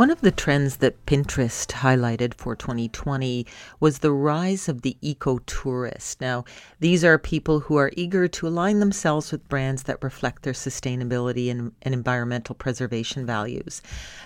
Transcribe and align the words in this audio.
One 0.00 0.08
of 0.08 0.22
the 0.22 0.30
trends 0.30 0.78
that 0.78 1.04
Pinterest 1.04 1.66
highlighted 1.66 2.32
for 2.32 2.56
2020 2.56 3.46
was 3.80 3.98
the 3.98 4.12
rise 4.12 4.66
of 4.66 4.80
the 4.80 4.96
eco 5.02 5.40
tourist. 5.40 6.22
Now, 6.22 6.46
these 6.78 7.04
are 7.04 7.18
people 7.18 7.60
who 7.60 7.76
are 7.76 7.92
eager 7.98 8.26
to 8.26 8.48
align 8.48 8.80
themselves 8.80 9.30
with 9.30 9.46
brands 9.50 9.82
that 9.82 10.02
reflect 10.02 10.42
their 10.42 10.54
sustainability 10.54 11.50
and, 11.50 11.72
and 11.82 11.92
environmental 11.92 12.54
preservation 12.54 13.26
values. 13.26 13.82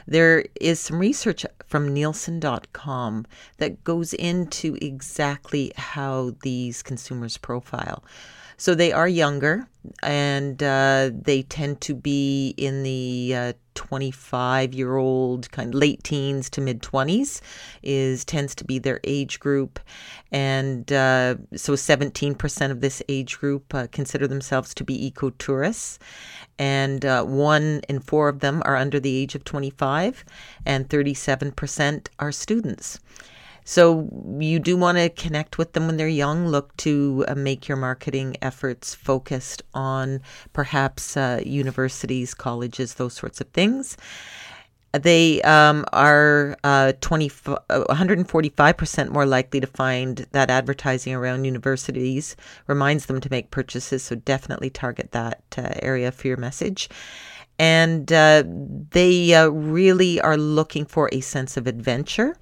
There 0.07 0.45
is 0.61 0.79
some 0.79 1.01
research 1.01 1.45
from 1.67 1.93
Nielsen.com 1.93 3.27
that 3.59 3.83
goes 3.83 4.15
into 4.15 4.79
exactly 4.81 5.73
how 5.75 6.37
these 6.43 6.85
consumers 6.85 7.37
profile. 7.37 8.05
So 8.57 8.77
they 8.77 8.93
are 8.93 9.09
younger 9.09 9.67
and 10.03 10.63
uh, 10.63 11.11
they 11.13 11.43
tend 11.43 11.81
to 11.83 11.95
be 11.95 12.55
in 12.57 12.83
the 12.83 13.35
uh, 13.35 13.53
25 13.75 14.73
year 14.73 14.97
old 14.97 15.51
kind 15.51 15.75
of 15.75 15.81
late 15.81 16.03
teens 16.05 16.49
to 16.51 16.61
mid 16.61 16.81
20s 16.81 17.41
is 17.83 18.25
tends 18.25 18.55
to 18.55 18.65
be 18.65 18.79
their 18.79 19.01
age 19.05 19.41
group. 19.41 19.81
And 20.31 20.91
uh, 20.93 21.37
so 21.55 21.75
17% 21.75 22.71
of 22.71 22.81
this 22.81 23.03
age 23.09 23.39
group 23.39 23.75
uh, 23.75 23.87
consider 23.93 24.27
themselves 24.27 24.75
to 24.75 24.85
be 24.85 25.07
eco 25.07 25.31
tourists 25.31 25.99
and 26.59 27.05
uh, 27.05 27.25
one 27.25 27.81
in 27.89 28.01
four 28.01 28.29
of 28.29 28.41
them 28.41 28.63
are 28.65 28.77
under 28.77 29.01
the 29.01 29.17
age 29.17 29.35
of 29.35 29.45
25 29.45 30.25
and 30.65 30.89
37% 30.89 32.09
are 32.19 32.33
students 32.33 33.01
so 33.65 34.09
you 34.39 34.59
do 34.59 34.77
want 34.77 34.99
to 34.99 35.09
connect 35.09 35.57
with 35.59 35.73
them 35.73 35.87
when 35.87 35.97
they're 35.97 36.09
young. 36.09 36.47
Look 36.49 36.77
to 36.79 37.25
uh, 37.27 37.35
make 37.35 37.67
your 37.67 37.79
marketing 37.79 38.37
efforts 38.43 38.95
focused 38.95 39.63
on 39.73 40.21
perhaps 40.53 41.17
uh, 41.17 41.41
universities, 41.45 42.35
colleges, 42.35 42.95
those 42.95 43.15
sorts 43.15 43.41
of 43.41 43.49
things. 43.49 43.97
They 44.93 45.43
um, 45.43 45.85
are 45.93 46.57
uh, 46.63 46.93
20, 47.01 47.29
145% 47.29 48.99
uh, 49.09 49.11
more 49.11 49.27
likely 49.27 49.59
to 49.59 49.67
find 49.67 50.19
that 50.31 50.51
advertising 50.51 51.15
around 51.15 51.45
universities 51.45 52.37
reminds 52.69 53.07
them 53.07 53.21
to 53.21 53.31
make 53.31 53.51
purchases. 53.51 54.05
So 54.05 54.15
definitely 54.15 54.71
target 54.71 55.11
that 55.11 55.43
uh, 55.59 55.71
area 55.83 56.13
for 56.13 56.29
your 56.29 56.37
message 56.37 56.89
and 57.59 58.13
uh, 58.13 58.43
they 58.91 59.35
uh, 59.35 59.49
really 59.49 60.21
are 60.21 60.37
looking 60.37 60.85
for 60.85 61.09
a 61.13 61.21
sense 61.21 61.57
of 61.57 61.67
adventure. 61.67 62.37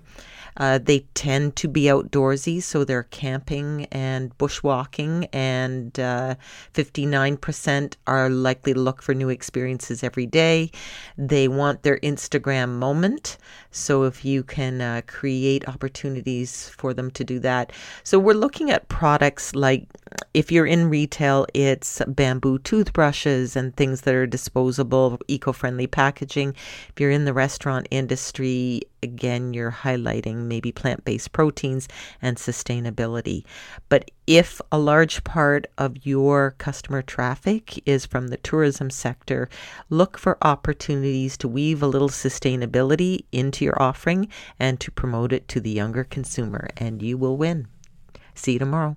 Uh, 0.56 0.78
they 0.78 1.00
tend 1.14 1.56
to 1.56 1.69
be 1.69 1.84
outdoorsy, 1.84 2.62
so 2.62 2.84
they're 2.84 3.05
camping 3.05 3.86
and 3.91 4.36
bushwalking, 4.39 5.28
and 5.33 5.98
uh, 5.98 6.34
59% 6.75 7.94
are 8.06 8.28
likely 8.28 8.75
to 8.75 8.81
look 8.81 9.03
for 9.03 9.14
new 9.14 9.28
experiences 9.28 10.03
every 10.03 10.27
day. 10.27 10.70
They 11.17 11.48
want 11.48 11.83
their 11.83 11.98
Instagram 11.98 12.78
moment, 12.78 13.39
so 13.70 14.05
if 14.05 14.25
you 14.25 14.42
can 14.42 14.81
uh, 14.81 15.03
create 15.06 15.67
opportunities 15.69 16.69
for 16.69 16.92
them 16.94 17.11
to 17.12 17.25
do 17.25 17.39
that. 17.41 17.72
So 18.03 18.19
we're 18.19 18.34
looking 18.34 18.70
at 18.70 18.89
products 18.89 19.55
like 19.55 19.87
if 20.35 20.51
you're 20.51 20.67
in 20.67 20.89
retail, 20.89 21.47
it's 21.55 22.01
bamboo 22.07 22.59
toothbrushes 22.59 23.57
and 23.57 23.75
things 23.77 24.03
that 24.03 24.15
are 24.15 24.27
disposable, 24.27 25.19
eco 25.29 25.53
friendly 25.53 25.87
packaging. 25.87 26.55
If 26.89 27.01
you're 27.01 27.11
in 27.11 27.25
the 27.25 27.33
restaurant 27.33 27.87
industry, 27.91 28.83
again, 29.03 29.53
you're 29.53 29.73
highlighting 29.73 30.47
maybe 30.47 30.73
plant 30.73 31.05
based 31.05 31.33
proteins 31.33 31.89
and 32.21 32.37
sustainability. 32.37 33.45
But 33.89 34.11
if 34.27 34.61
a 34.71 34.78
large 34.78 35.25
part 35.25 35.67
of 35.78 36.06
your 36.06 36.55
customer 36.59 37.03
traffic 37.03 37.83
is 37.87 38.06
from 38.06 38.28
the 38.28 38.37
tourism 38.39 38.91
sector, 38.91 39.49
look 39.91 40.17
for 40.17 40.39
opportunities 40.43 41.37
to 41.39 41.49
weave 41.49 41.83
a 41.83 41.89
little 41.89 42.09
sustainability 42.09 43.25
into 43.33 43.65
your 43.65 43.81
offering 43.83 44.28
and 44.59 44.81
to 44.81 44.91
promote 44.91 45.33
it 45.33 45.49
to 45.49 45.61
the 45.61 45.71
younger 45.71 46.05
consumer, 46.05 46.69
and 46.77 47.03
you 47.03 47.19
will 47.19 47.37
win. 47.37 47.69
See 48.34 48.55
you 48.55 48.59
tomorrow. 48.59 48.97